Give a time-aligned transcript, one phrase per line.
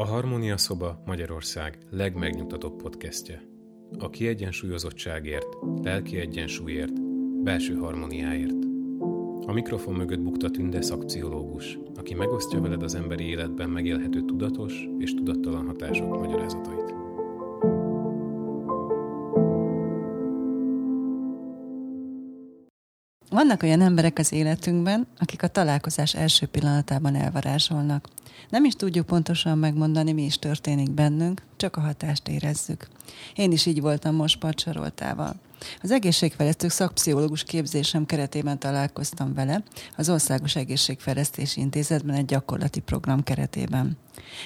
[0.00, 3.42] A Harmónia Szoba Magyarország legmegnyugtatóbb podcastje.
[3.98, 5.46] A kiegyensúlyozottságért,
[5.82, 7.02] lelki egyensúlyért,
[7.42, 8.64] belső harmóniáért.
[9.46, 15.14] A mikrofon mögött bukta Tünde szakpszichológus, aki megosztja veled az emberi életben megélhető tudatos és
[15.14, 16.94] tudattalan hatások magyarázatait.
[23.30, 28.08] Vannak olyan emberek az életünkben, akik a találkozás első pillanatában elvarázsolnak.
[28.48, 32.88] Nem is tudjuk pontosan megmondani, mi is történik bennünk, csak a hatást érezzük.
[33.34, 35.34] Én is így voltam most Pacsaroltával.
[35.82, 39.62] Az egészségfejlesztő szakpszichológus képzésem keretében találkoztam vele
[39.96, 43.98] az Országos Egészségfejlesztési Intézetben egy gyakorlati program keretében.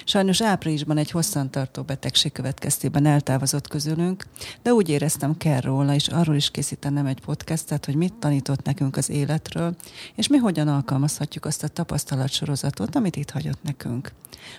[0.05, 4.25] Sajnos áprilisban egy hosszantartó betegség következtében eltávozott közülünk,
[4.61, 8.97] de úgy éreztem kell róla, és arról is készítenem egy podcastet, hogy mit tanított nekünk
[8.97, 9.75] az életről,
[10.15, 14.11] és mi hogyan alkalmazhatjuk azt a tapasztalatsorozatot, amit itt hagyott nekünk.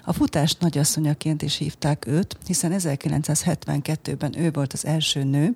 [0.04, 5.54] A futás nagyasszonyaként is hívták őt, hiszen 1972-ben ő volt az első nő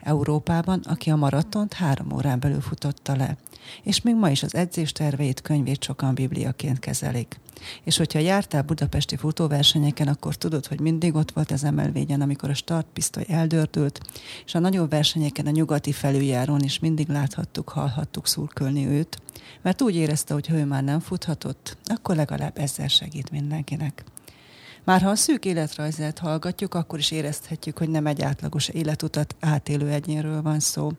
[0.00, 3.36] Európában, aki a maratont három órán belül futotta le.
[3.82, 7.40] És még ma is az edzésterveit, könyvét sokan bibliaként kezelik.
[7.84, 12.54] És hogyha jártál budapesti futóversenyeken, akkor tudod, hogy mindig ott volt az emelvényen, amikor a
[12.54, 14.00] startpisztoly eldördült,
[14.44, 19.18] és a nagyobb versenyeken a nyugati felüljárón is mindig láthattuk, hallhattuk szurkölni őt,
[19.62, 24.04] mert úgy érezte, hogy ha ő már nem futhatott, akkor legalább ezzel segít mindenkinek.
[24.90, 29.88] Már ha a szűk életrajzát hallgatjuk, akkor is érezhetjük, hogy nem egy átlagos életutat átélő
[29.88, 30.90] egyénről van szó.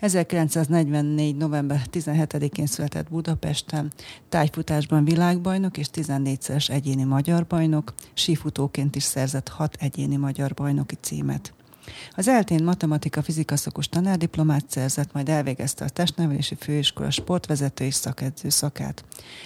[0.00, 1.36] 1944.
[1.36, 3.92] november 17-én született Budapesten,
[4.28, 11.52] tájfutásban világbajnok és 14-szeres egyéni magyar bajnok, sífutóként is szerzett hat egyéni magyar bajnoki címet.
[12.16, 18.48] Az eltén matematika fizika szakos tanárdiplomát szerzett, majd elvégezte a testnevelési főiskola sportvezető és szakedző
[18.48, 19.04] szakát.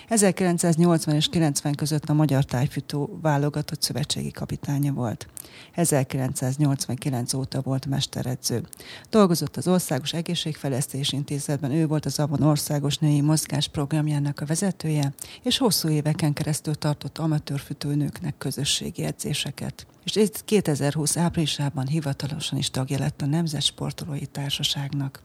[0.08, 5.26] 1980 és 90 között a Magyar Tájfutó válogatott szövetségi kapitánya volt.
[5.72, 8.62] 1989 óta volt mesteredző.
[9.10, 15.12] Dolgozott az Országos Egészségfejlesztési Intézetben, ő volt az Avon Országos Női Mozgás programjának a vezetője,
[15.42, 23.22] és hosszú éveken keresztül tartott amatőrfütőnőknek közösségi edzéseket és 2020 áprilisában hivatalosan is tagja lett
[23.22, 25.22] a Nemzet Sportolói Társaságnak.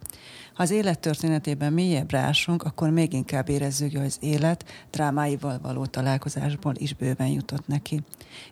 [0.57, 5.85] Ha az élet történetében mélyebbre ásunk, akkor még inkább érezzük, hogy az élet drámáival való
[5.85, 8.01] találkozásból is bőven jutott neki.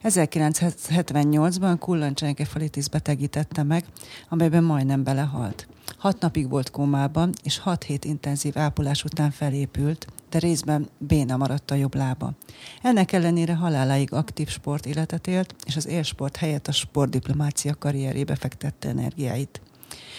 [0.04, 3.86] 1978-ban kullancsenkefalitis betegítette meg,
[4.30, 5.68] amelyben majdnem belehalt.
[5.98, 11.72] Hat napig volt kómában, és hat hét intenzív ápolás után felépült, de részben béna maradt
[11.72, 12.32] a jobb lába.
[12.82, 18.90] Ennek ellenére haláláig aktív sport életet élt, és az élsport helyett a sportdiplomácia karrierébe fektette
[18.90, 19.62] energiáit.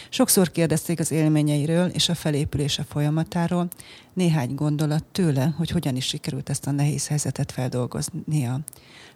[0.09, 3.69] Sokszor kérdezték az élményeiről és a felépülése folyamatáról,
[4.13, 8.61] néhány gondolat tőle, hogy hogyan is sikerült ezt a nehéz helyzetet feldolgoznia.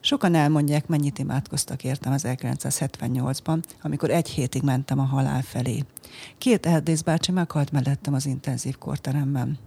[0.00, 5.84] Sokan elmondják, mennyit imádkoztak értem az 1978-ban, amikor egy hétig mentem a halál felé.
[6.38, 9.58] Két Erdész bácsi meghalt mellettem az intenzív korteremben.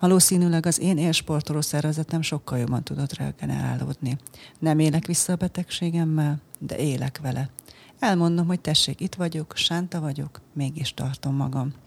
[0.00, 4.16] Valószínűleg az én élsportoló szervezetem sokkal jobban tudott regenerálódni.
[4.58, 7.50] Nem élek vissza a betegségemmel, de élek vele.
[7.98, 11.83] Elmondom, hogy tessék, itt vagyok, sánta vagyok, mégis tartom magam.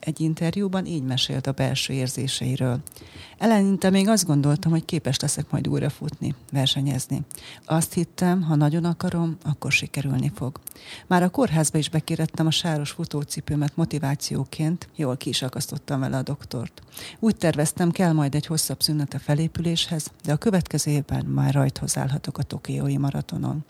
[0.00, 2.80] Egy interjúban így mesélt a belső érzéseiről.
[3.38, 7.20] Eleinte még azt gondoltam, hogy képes leszek majd újra futni, versenyezni.
[7.64, 10.60] Azt hittem, ha nagyon akarom, akkor sikerülni fog.
[11.06, 16.22] Már a kórházba is bekérettem a sáros futócipőmet motivációként, jól ki is akasztottam vele a
[16.22, 16.82] doktort.
[17.18, 21.96] Úgy terveztem, kell majd egy hosszabb szünet a felépüléshez, de a következő évben már rajthoz
[21.96, 23.64] állhatok a Tokiói maratonon.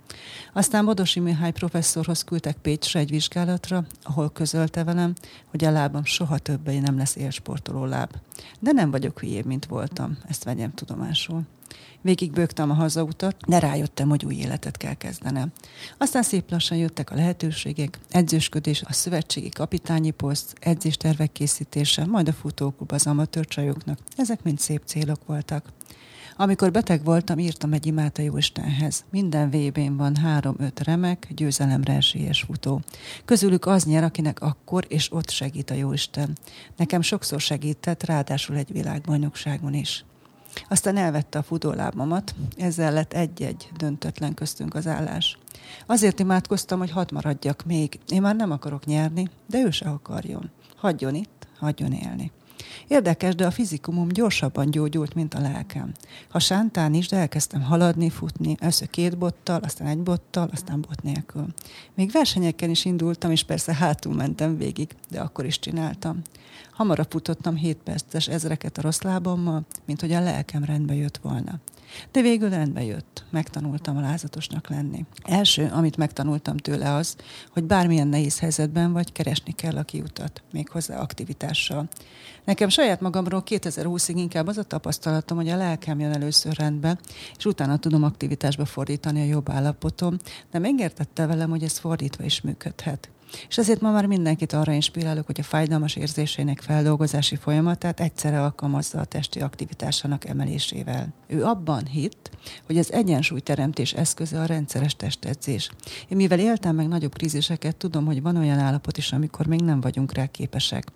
[0.52, 5.12] Aztán Bodosi Mihály professzorhoz küldtek Pécsre egy vizsgálatra, ahol közölte velem,
[5.46, 8.16] hogy a lábam soha többé nem lesz élsportoló láb.
[8.60, 11.42] De nem vagyok hülyébb, mint voltam, ezt vegyem tudomásul.
[12.02, 15.52] Végig bőgtem a hazautat, de rájöttem, hogy új életet kell kezdenem.
[15.98, 22.32] Aztán szép lassan jöttek a lehetőségek, edzősködés, a szövetségi kapitányi poszt, edzéstervek készítése, majd a
[22.32, 23.98] futóklub az amatőrcsajoknak.
[24.16, 25.64] Ezek mind szép célok voltak.
[26.36, 29.04] Amikor beteg voltam, írtam egy imát a Jóistenhez.
[29.10, 32.80] Minden vb van három-öt remek, győzelemre esélyes futó.
[33.24, 36.38] Közülük az nyer, akinek akkor és ott segít a Jóisten.
[36.76, 40.04] Nekem sokszor segített, ráadásul egy világbajnokságon is.
[40.68, 45.38] Aztán elvette a futólábamat, ezzel lett egy-egy döntetlen köztünk az állás.
[45.86, 47.98] Azért imádkoztam, hogy hat maradjak még.
[48.08, 50.50] Én már nem akarok nyerni, de ő se akarjon.
[50.76, 52.30] Hagyjon itt, hagyjon élni.
[52.88, 55.92] Érdekes, de a fizikumom gyorsabban gyógyult, mint a lelkem.
[56.28, 61.02] Ha sántán is, de elkezdtem haladni, futni, először két bottal, aztán egy bottal, aztán bot
[61.02, 61.46] nélkül.
[61.94, 66.22] Még versenyeken is indultam, és persze hátul mentem végig, de akkor is csináltam.
[66.72, 71.60] Hamarabb futottam 7 perces ezreket a rossz lábammal, mint hogy a lelkem rendbe jött volna.
[72.12, 73.24] De végül rendbe jött.
[73.30, 75.04] Megtanultam alázatosnak lenni.
[75.22, 77.16] Első, amit megtanultam tőle az,
[77.50, 81.88] hogy bármilyen nehéz helyzetben vagy, keresni kell a kiutat, méghozzá aktivitással.
[82.44, 86.98] Nekem saját magamról 2020-ig inkább az a tapasztalatom, hogy a lelkem jön először rendbe,
[87.36, 90.16] és utána tudom aktivitásba fordítani a jobb állapotom,
[90.50, 93.10] de megértette velem, hogy ez fordítva is működhet.
[93.48, 99.00] És ezért ma már mindenkit arra inspirálok, hogy a fájdalmas érzésének feldolgozási folyamatát egyszerre alkalmazza
[99.00, 101.14] a testi aktivitásának emelésével.
[101.26, 102.30] Ő abban hitt,
[102.66, 105.70] hogy az egyensúlyteremtés eszköze a rendszeres testedzés.
[106.08, 109.80] Én mivel éltem meg nagyobb kríziseket, tudom, hogy van olyan állapot is, amikor még nem
[109.80, 110.86] vagyunk rá képesek.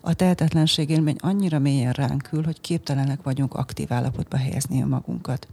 [0.00, 5.48] A tehetetlenség élmény annyira mélyen ránk ül, hogy képtelenek vagyunk aktív állapotba helyezni a magunkat.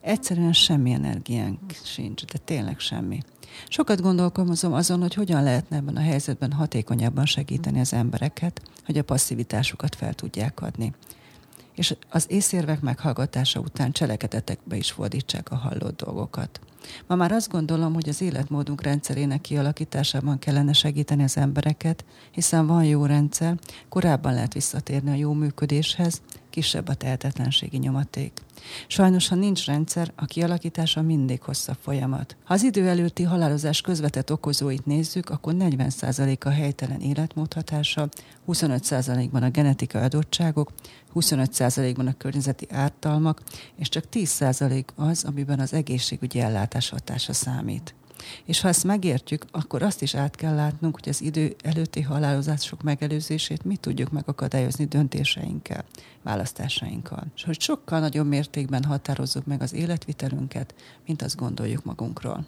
[0.00, 3.20] Egyszerűen semmi energiánk sincs, de tényleg semmi.
[3.68, 9.04] Sokat gondolkozom azon, hogy hogyan lehetne ebben a helyzetben hatékonyabban segíteni az embereket, hogy a
[9.04, 10.92] passzivitásukat fel tudják adni.
[11.74, 16.60] És az észérvek meghallgatása után cselekedetekbe is fordítsák a hallott dolgokat.
[17.06, 22.84] Ma már azt gondolom, hogy az életmódunk rendszerének kialakításában kellene segíteni az embereket, hiszen van
[22.84, 23.58] jó rendszer,
[23.88, 28.32] korábban lehet visszatérni a jó működéshez, kisebb a tehetetlenségi nyomaték.
[28.86, 32.36] Sajnos, ha nincs rendszer, a kialakítása mindig hosszabb folyamat.
[32.44, 38.08] Ha az idő előtti halálozás közvetett okozóit nézzük, akkor 40% a helytelen életmód hatása,
[38.48, 40.72] 25%-ban a genetikai adottságok,
[41.14, 43.42] 25%-ban a környezeti ártalmak,
[43.76, 47.94] és csak 10% az, amiben az egészségügyi ellátás hatása számít.
[48.44, 52.82] És ha ezt megértjük, akkor azt is át kell látnunk, hogy az idő előtti halálozások
[52.82, 55.84] megelőzését mi tudjuk megakadályozni döntéseinkkel,
[56.22, 57.24] választásainkkal.
[57.36, 60.74] És hogy sokkal nagyobb mértékben határozzuk meg az életvitelünket,
[61.06, 62.44] mint azt gondoljuk magunkról.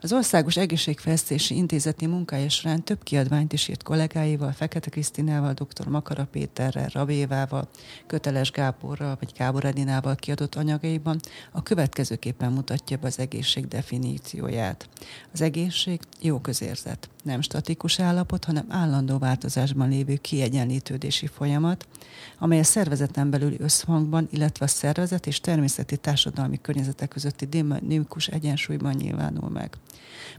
[0.00, 5.86] Az Országos Egészségfejlesztési Intézeti munkája során több kiadványt is írt kollégáival, Fekete Krisztinával, dr.
[5.86, 7.68] Makara Péterrel, Rabévával,
[8.06, 11.20] Köteles Gáborral vagy Gábor Edinával kiadott anyagaiban
[11.52, 14.88] a következőképpen mutatja be az egészség definícióját.
[15.32, 21.86] Az egészség jó közérzet, nem statikus állapot, hanem állandó változásban lévő kiegyenlítődési folyamat,
[22.38, 28.94] amely a szervezeten belüli összhangban, illetve a szervezet és természeti társadalmi környezetek közötti dinamikus egyensúlyban
[28.94, 29.76] nyilvánul meg.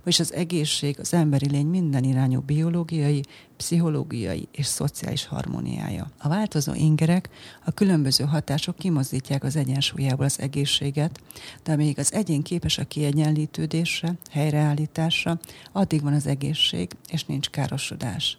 [0.04, 3.24] Vagyis az egészség az emberi lény minden irányú biológiai,
[3.58, 6.12] pszichológiai és szociális harmóniája.
[6.18, 7.30] A változó ingerek,
[7.66, 11.20] a különböző hatások kimozdítják az egyensúlyából az egészséget,
[11.64, 15.40] de amíg az egyén képes a kiegyenlítődésre, helyreállításra,
[15.72, 18.38] addig van az egészség, és nincs károsodás.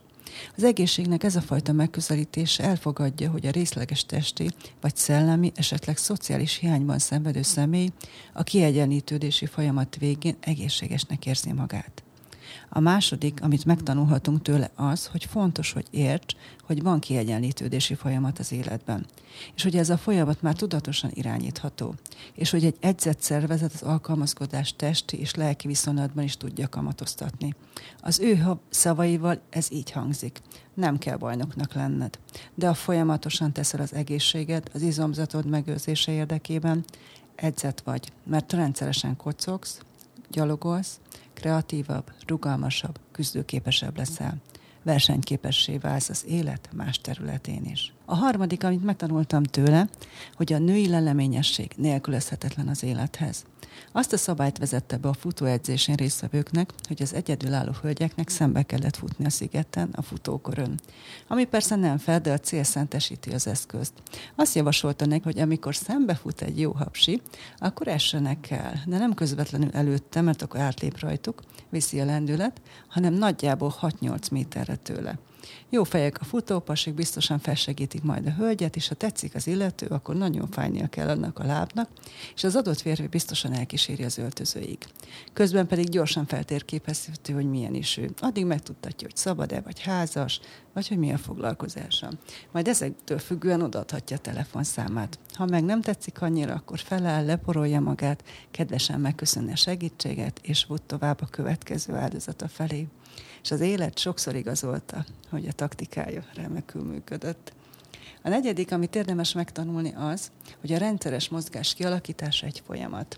[0.56, 4.50] Az egészségnek ez a fajta megközelítése elfogadja, hogy a részleges testi
[4.80, 7.88] vagy szellemi, esetleg szociális hiányban szenvedő személy
[8.32, 12.03] a kiegyenlítődési folyamat végén egészségesnek érzi magát.
[12.76, 18.52] A második, amit megtanulhatunk tőle az, hogy fontos, hogy érts, hogy van kiegyenlítődési folyamat az
[18.52, 19.06] életben.
[19.54, 21.94] És hogy ez a folyamat már tudatosan irányítható.
[22.34, 27.54] És hogy egy edzett szervezet az alkalmazkodás testi és lelki viszonylatban is tudja kamatoztatni.
[28.00, 30.40] Az ő szavaival ez így hangzik.
[30.74, 32.18] Nem kell bajnoknak lenned.
[32.54, 36.84] De a folyamatosan teszel az egészséged, az izomzatod megőrzése érdekében,
[37.34, 39.80] edzett vagy, mert rendszeresen kocogsz,
[40.34, 41.00] gyalogolsz,
[41.34, 44.36] kreatívabb, rugalmasabb, küzdőképesebb leszel.
[44.82, 47.92] Versenyképessé válsz az élet más területén is.
[48.04, 49.88] A harmadik, amit megtanultam tőle,
[50.34, 53.44] hogy a női leleményesség nélkülözhetetlen az élethez.
[53.92, 59.24] Azt a szabályt vezette be a futóedzésén résztvevőknek, hogy az egyedülálló hölgyeknek szembe kellett futni
[59.24, 60.80] a szigeten, a futókorön.
[61.28, 63.92] Ami persze nem fel, de a cél szentesíti az eszközt.
[64.34, 67.20] Azt javasolta neki, hogy amikor szembe fut egy jó hapsi,
[67.58, 73.14] akkor essenek el, de nem közvetlenül előtte, mert akkor átlép rajtuk, viszi a lendület, hanem
[73.14, 75.18] nagyjából 6-8 méterre tőle.
[75.68, 80.16] Jó fejek a futópasik, biztosan felsegítik majd a hölgyet, és ha tetszik az illető, akkor
[80.16, 81.88] nagyon fájnia kell annak a lábnak,
[82.34, 84.78] és az adott férfi biztosan elkíséri az öltözőig.
[85.32, 88.10] Közben pedig gyorsan feltérképezhető, hogy milyen is ő.
[88.20, 90.40] Addig megtudtatja, hogy szabad-e, vagy házas,
[90.72, 92.10] vagy hogy mi a foglalkozása.
[92.52, 95.18] Majd ezektől függően odaadhatja a telefonszámát.
[95.32, 100.82] Ha meg nem tetszik annyira, akkor feláll, leporolja magát, kedvesen megköszönni a segítséget, és fut
[100.82, 102.86] tovább a következő áldozata felé
[103.44, 107.52] és az élet sokszor igazolta, hogy a taktikája remekül működött.
[108.22, 113.16] A negyedik, amit érdemes megtanulni az, hogy a rendszeres mozgás kialakítása egy folyamat.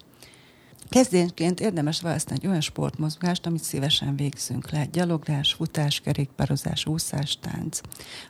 [0.88, 4.70] Kezdésként érdemes választani egy olyan sportmozgást, amit szívesen végzünk.
[4.70, 7.80] Lehet gyaloglás, futás, kerékpározás, úszás, tánc.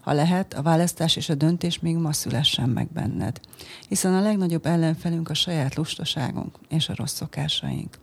[0.00, 3.40] Ha lehet, a választás és a döntés még ma szülessen meg benned.
[3.88, 7.98] Hiszen a legnagyobb ellenfelünk a saját lustaságunk és a rossz szokásaink.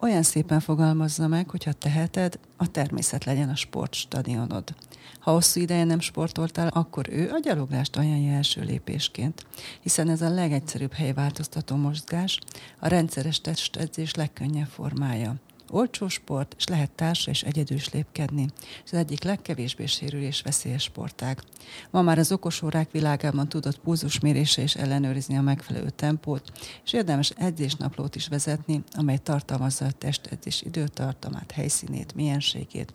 [0.00, 4.74] Olyan szépen fogalmazza meg, hogyha teheted, a természet legyen a sportstadionod.
[5.20, 9.46] Ha hosszú ideje nem sportoltál, akkor ő a gyaloglást ajánlja első lépésként,
[9.80, 12.38] hiszen ez a legegyszerűbb helyváltoztató mozgás,
[12.78, 15.34] a rendszeres testedzés legkönnyebb formája.
[15.70, 18.46] Olcsó sport, és lehet társa és egyedül lépkedni.
[18.84, 21.42] Ez az egyik legkevésbé sérülés veszélyes sportág.
[21.90, 26.52] Ma már az okosórák világában tudott pulzusmérése és ellenőrizni a megfelelő tempót,
[26.84, 32.92] és érdemes edzésnaplót is vezetni, amely tartalmazza a testedzés időtartamát, helyszínét, mienségét.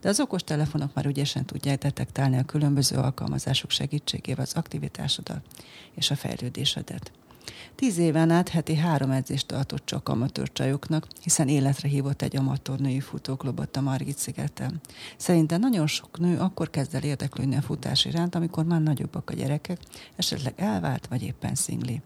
[0.00, 5.42] De az okos telefonok már ügyesen tudják detektálni a különböző alkalmazások segítségével az aktivitásodat
[5.94, 7.12] és a fejlődésedet.
[7.74, 12.78] Tíz éven át heti három edzést tartott csak amatőr csajoknak, hiszen életre hívott egy amatőr
[12.78, 14.80] női futóklubot a Margit szigeten.
[15.16, 19.34] Szerintem nagyon sok nő akkor kezd el érdeklődni a futás iránt, amikor már nagyobbak a
[19.34, 19.78] gyerekek,
[20.16, 22.02] esetleg elvált vagy éppen szingli.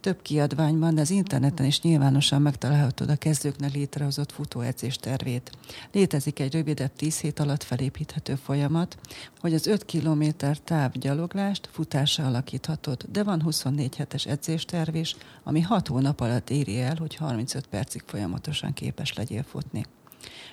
[0.00, 5.50] Több kiadványban, de az interneten is nyilvánosan megtalálhatod a kezdőknek létrehozott futóedzés tervét.
[5.92, 8.98] Létezik egy rövidebb 10 hét alatt felépíthető folyamat,
[9.40, 10.24] hogy az 5 km
[10.64, 16.80] táv gyaloglást futásra alakíthatod, de van 24 hetes edzésterv is, ami 6 hónap alatt éri
[16.80, 19.84] el, hogy 35 percig folyamatosan képes legyél futni.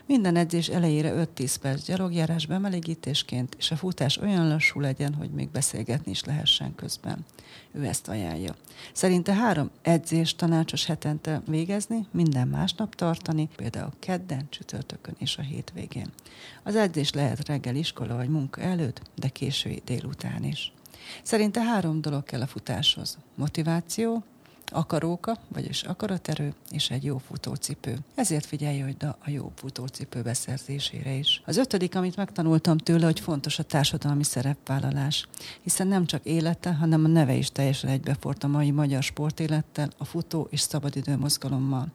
[0.05, 5.49] Minden edzés elejére 5-10 perc gyalogjárás bemelegítésként, és a futás olyan lassú legyen, hogy még
[5.49, 7.25] beszélgetni is lehessen közben.
[7.71, 8.55] Ő ezt ajánlja.
[8.93, 16.07] Szerinte három edzés tanácsos hetente végezni, minden másnap tartani, például kedden, csütörtökön és a hétvégén.
[16.63, 20.71] Az edzés lehet reggel iskola vagy munka előtt, de késői délután is.
[21.23, 23.17] Szerinte három dolog kell a futáshoz.
[23.35, 24.23] Motiváció,
[24.71, 27.97] akaróka, vagyis akaraterő és egy jó futócipő.
[28.15, 31.41] Ezért figyelj hogy a jó futócipő beszerzésére is.
[31.45, 35.27] Az ötödik, amit megtanultam tőle, hogy fontos a társadalmi szerepvállalás,
[35.61, 40.05] hiszen nem csak élete, hanem a neve is teljesen egybefort a mai magyar sportélettel, a
[40.05, 41.87] futó és szabadidő mozgalommal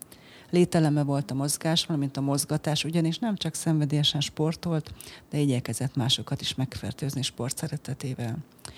[0.53, 4.93] lételeme volt a mozgás, valamint a mozgatás, ugyanis nem csak szenvedélyesen sportolt,
[5.31, 8.37] de igyekezett másokat is megfertőzni sport szeretetével.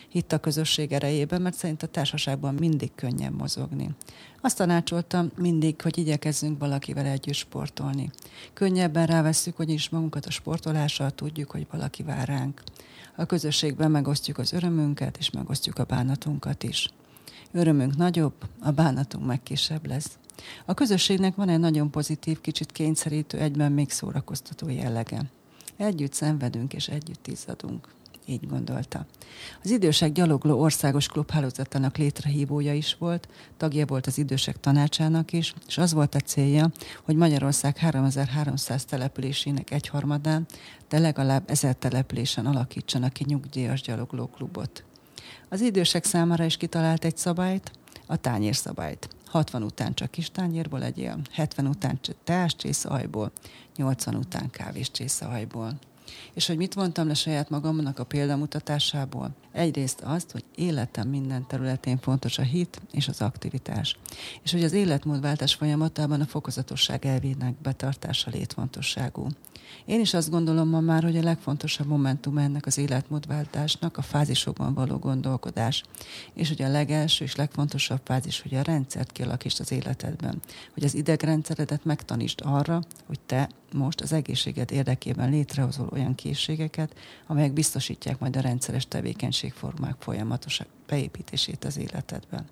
[0.09, 3.91] Hitt a közösség erejében, mert szerint a társaságban mindig könnyebb mozogni.
[4.41, 8.11] Azt tanácsoltam mindig, hogy igyekezzünk valakivel együtt sportolni.
[8.53, 12.63] Könnyebben rávesszük, hogy is magunkat a sportolással tudjuk, hogy valaki vár ránk.
[13.17, 16.91] A közösségben megosztjuk az örömünket, és megosztjuk a bánatunkat is.
[17.53, 20.19] Örömünk nagyobb, a bánatunk meg kisebb lesz.
[20.65, 25.23] A közösségnek van egy nagyon pozitív, kicsit kényszerítő, egyben még szórakoztató jellege.
[25.77, 27.89] Együtt szenvedünk és együtt izzadunk.
[28.27, 29.07] Így gondolta.
[29.63, 35.79] Az Idősek Gyalogló Országos Klubhálózatának létrehívója is volt, tagja volt az Idősek Tanácsának is, és
[35.79, 36.71] az volt a célja,
[37.03, 40.47] hogy Magyarország 3300 településének egyharmadán,
[40.89, 44.85] de legalább ezer településen alakítsanak ki nyugdíjas gyaloglóklubot.
[45.49, 47.71] Az idősek számára is kitalált egy szabályt,
[48.07, 49.09] a tányérszabályt.
[49.35, 53.33] 60 után csak kis tányérból legyél, 70 után teás csészahajból,
[53.77, 55.79] 80 után kávés csészahajból.
[56.35, 59.31] És hogy mit mondtam le saját magamnak a példamutatásából?
[59.53, 63.97] Egyrészt azt, hogy életem minden területén fontos a hit és az aktivitás.
[64.43, 69.27] És hogy az életmódváltás folyamatában a fokozatosság elvének betartása létfontosságú.
[69.85, 74.75] Én is azt gondolom ma már, hogy a legfontosabb momentum ennek az életmódváltásnak a fázisokban
[74.75, 75.83] való gondolkodás.
[76.35, 80.41] És hogy a legelső és legfontosabb fázis, hogy a rendszert kialakítsd az életedben.
[80.75, 86.95] Hogy az idegrendszeredet megtanítsd arra, hogy te most az egészséged érdekében létrehozol olyan készségeket,
[87.27, 92.45] amelyek biztosítják majd a rendszeres tevékenységformák folyamatos beépítését az életedben.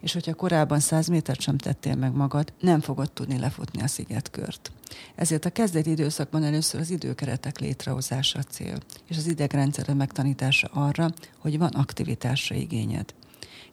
[0.00, 4.72] És hogyha korábban 100 métert sem tettél meg magad, nem fogod tudni lefutni a szigetkört.
[5.14, 8.78] Ezért a kezdeti időszakban először az időkeretek létrehozása a cél,
[9.08, 13.14] és az idegrendszerre megtanítása arra, hogy van aktivitásra igényed.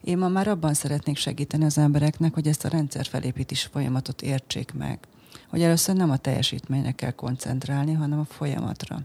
[0.00, 4.72] Én ma már abban szeretnék segíteni az embereknek, hogy ezt a rendszer felépítés folyamatot értsék
[4.72, 4.98] meg.
[5.48, 9.00] Hogy először nem a teljesítményre kell koncentrálni, hanem a folyamatra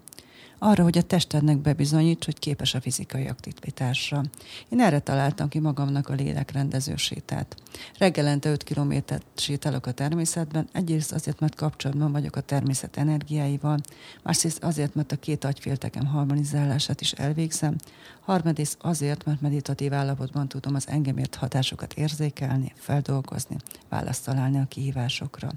[0.59, 4.23] arra, hogy a testednek bebizonyíts, hogy képes a fizikai aktivitásra.
[4.69, 7.55] Én erre találtam ki magamnak a lélekrendező sétát.
[7.97, 13.79] Reggelente 5 kilométert sétálok a természetben, egyrészt azért, mert kapcsolatban vagyok a természet energiáival,
[14.23, 17.75] másrészt azért, mert a két agyféltekem harmonizálását is elvégzem,
[18.19, 23.55] harmadrészt azért, mert meditatív állapotban tudom az engem ért hatásokat érzékelni, feldolgozni,
[23.89, 25.49] választ találni a kihívásokra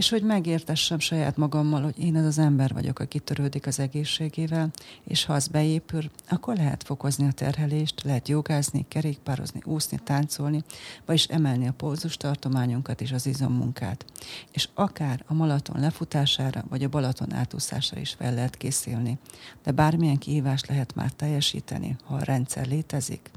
[0.00, 4.70] és hogy megértessem saját magammal, hogy én az az ember vagyok, aki törődik az egészségével,
[5.04, 10.64] és ha az beépül, akkor lehet fokozni a terhelést, lehet jogázni, kerékpározni, úszni, táncolni,
[11.06, 14.04] vagyis emelni a pózustartományunkat és az izommunkát.
[14.52, 19.18] És akár a Malaton lefutására, vagy a Balaton átúszására is fel lehet készülni.
[19.62, 23.30] De bármilyen kihívást lehet már teljesíteni, ha a rendszer létezik,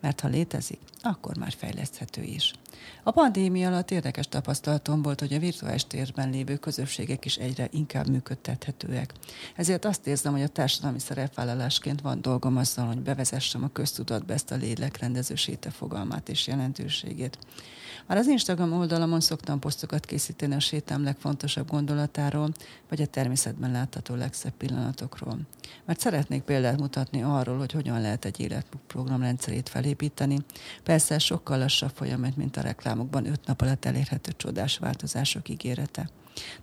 [0.00, 2.52] mert ha létezik, akkor már fejleszthető is.
[3.02, 8.08] A pandémia alatt érdekes tapasztalatom volt, hogy a virtuális térben lévő közösségek is egyre inkább
[8.08, 9.12] működtethetőek.
[9.56, 14.50] Ezért azt érzem, hogy a társadalmi szerepvállalásként van dolgom azzal, hogy bevezessem a köztudatba ezt
[14.50, 17.38] a lélekrendező séte fogalmát és jelentőségét.
[18.06, 22.52] Már az Instagram oldalamon szoktam posztokat készíteni a sétám legfontosabb gondolatáról,
[22.88, 25.38] vagy a természetben látható legszebb pillanatokról.
[25.84, 30.38] Mert szeretnék példát mutatni arról, hogy hogyan lehet egy életprogram rendszerét felépíteni.
[30.82, 36.08] Persze sokkal lassabb folyamat, mint a reklámokban öt nap alatt elérhető csodás változások ígérete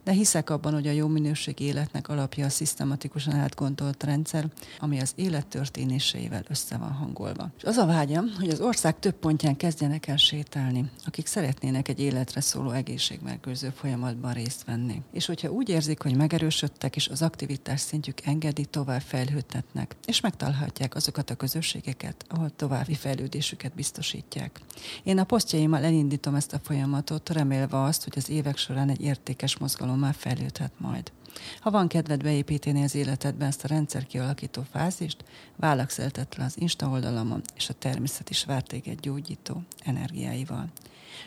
[0.04, 4.48] de hiszek abban, hogy a jó minőség életnek alapja a szisztematikusan átgondolt rendszer,
[4.80, 7.50] ami az élet történéseivel össze van hangolva.
[7.58, 12.00] És az a vágyam, hogy az ország több pontján kezdjenek el sétálni, akik szeretnének egy
[12.00, 15.02] életre szóló egészségmegőrző folyamatban részt venni.
[15.12, 20.96] És hogyha úgy érzik, hogy megerősödtek, és az aktivitás szintjük engedi, tovább fejlődhetnek, és megtalálhatják
[20.96, 24.60] azokat a közösségeket, ahol további fejlődésüket biztosítják.
[25.04, 29.58] Én a posztjaimmal elindítom ezt a folyamatot, remélve azt, hogy az évek során egy értékes
[29.62, 31.12] mozgalommal fejlődhet majd.
[31.60, 35.24] Ha van kedved beépíteni az életedbe ezt a rendszer kialakító fázist,
[35.56, 40.68] válakszeltett le az Insta oldalamon, és a természet is vár téged gyógyító energiáival.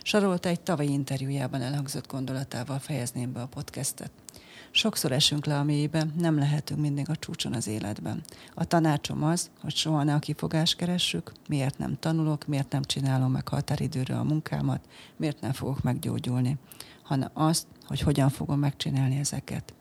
[0.03, 4.11] Sarolta egy tavalyi interjújában elhangzott gondolatával fejezném be a podcastet.
[4.71, 8.23] Sokszor esünk le a mélybe, nem lehetünk mindig a csúcson az életben.
[8.55, 13.33] A tanácsom az, hogy soha ne a kifogást keressük, miért nem tanulok, miért nem csinálom
[13.33, 14.81] meg határidőre a munkámat,
[15.17, 16.59] miért nem fogok meggyógyulni
[17.05, 19.75] hanem azt, hogy hogyan fogom megcsinálni ezeket.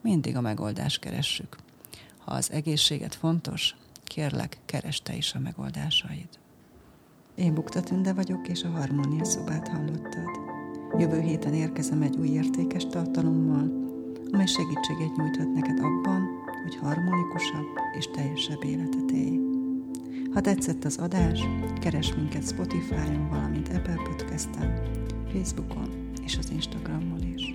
[0.00, 1.56] Mindig a megoldást keressük.
[2.18, 6.28] Ha az egészséget fontos, kérlek, keresd te is a megoldásaid.
[7.34, 10.28] Én Bukta Tünde vagyok, és a Harmónia szobát hallottad.
[10.98, 13.70] Jövő héten érkezem egy új értékes tartalommal,
[14.32, 16.28] amely segítséget nyújthat neked abban,
[16.62, 17.66] hogy harmonikusabb
[17.98, 19.40] és teljesebb életet élj.
[20.32, 21.40] Ha tetszett az adás,
[21.80, 24.82] keres minket Spotify-on, valamint Apple Podcast-en,
[25.32, 27.54] Facebookon és az Instagramon is.